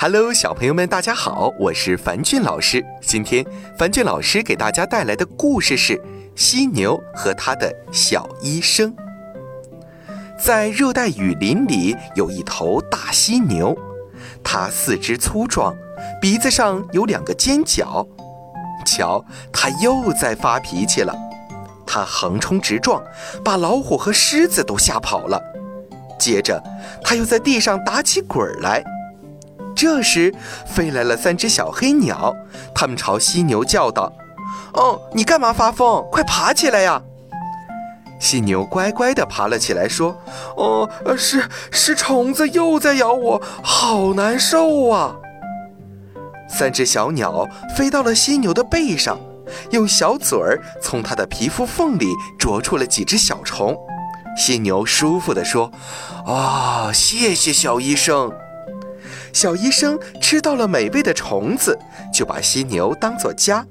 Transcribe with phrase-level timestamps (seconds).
[0.00, 2.86] Hello，小朋友们，大家好，我是樊俊老师。
[3.02, 3.44] 今天
[3.76, 5.96] 樊俊老师给大家带来的故事是
[6.36, 8.94] 《犀牛和他的小医生》。
[10.38, 13.76] 在热带雨林里有一头大犀牛，
[14.44, 15.74] 它四肢粗壮，
[16.20, 18.06] 鼻子上有两个尖角。
[18.86, 21.12] 瞧，它又在发脾气了。
[21.84, 23.02] 它横冲直撞，
[23.44, 25.42] 把老虎和狮子都吓跑了。
[26.20, 26.62] 接着，
[27.02, 28.84] 它又在地上打起滚来。
[29.78, 30.34] 这时，
[30.66, 32.34] 飞来了三只小黑鸟，
[32.74, 34.12] 它们朝犀牛叫道
[34.74, 36.04] ：“哦，你干嘛发疯？
[36.10, 37.00] 快爬起来呀！”
[38.18, 40.20] 犀牛乖乖地爬了起来，说
[40.58, 45.14] ：“哦，是是虫子又在咬我，好难受啊！”
[46.50, 49.16] 三只小鸟飞到了犀牛的背上，
[49.70, 53.76] 用小嘴儿从它的皮肤缝里啄出了几只小虫。
[54.36, 55.70] 犀牛舒服地说
[56.26, 58.32] ：“啊，谢谢小医生。”
[59.32, 61.78] 小医生吃到了美味的虫子，
[62.12, 63.66] 就把犀牛当作家。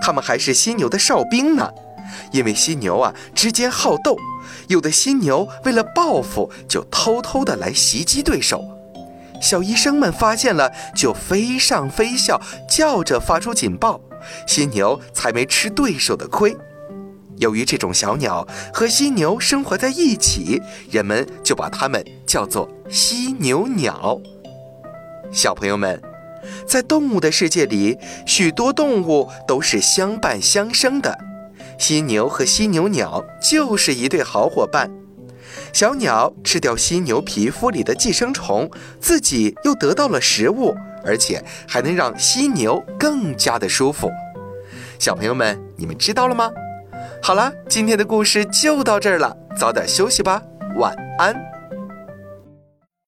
[0.00, 1.70] 他们还是犀牛的哨兵呢，
[2.32, 4.16] 因为犀牛啊之间好斗，
[4.68, 8.62] 有的犀牛为了报复，就偷偷的来袭击对手。
[9.40, 14.00] 小医生们发现了，就飞上飞下，叫着发出警报，
[14.46, 16.56] 犀牛才没吃对手的亏。
[17.38, 24.18] 由于这种小鸟和犀牛生活在一起，人们就把它们叫做犀牛鸟。
[25.32, 26.00] 小朋友们，
[26.66, 31.18] 在动物的世界里，许多动物都是相伴相生的。
[31.78, 34.90] 犀牛和犀牛鸟就是一对好伙伴。
[35.72, 40.74] 小鸟吃掉犀牛皮肤里的寄生虫，自己又得到了食物，
[41.04, 44.10] 而且还能让犀牛更加的舒服。
[44.98, 46.50] 小朋友们，你们知道了吗？
[47.22, 50.42] 好了，今天的故事就到这儿了，早点休息吧，
[50.76, 51.55] 晚安。